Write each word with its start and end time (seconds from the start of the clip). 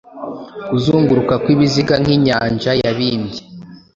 kuzunguruka 0.67 1.33
kw'ibiziga 1.43 1.95
Nk’inyanja 2.01 2.71
yabyimbye, 2.81 3.41